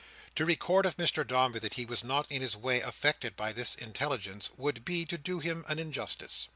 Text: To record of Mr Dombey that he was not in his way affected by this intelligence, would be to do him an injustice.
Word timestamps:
To 0.33 0.45
record 0.45 0.87
of 0.87 0.97
Mr 0.97 1.27
Dombey 1.27 1.59
that 1.59 1.75
he 1.75 1.85
was 1.85 2.03
not 2.03 2.25
in 2.31 2.41
his 2.41 2.57
way 2.57 2.79
affected 2.81 3.35
by 3.35 3.53
this 3.53 3.75
intelligence, 3.75 4.49
would 4.57 4.83
be 4.83 5.05
to 5.05 5.15
do 5.15 5.37
him 5.37 5.63
an 5.67 5.77
injustice. 5.77 6.47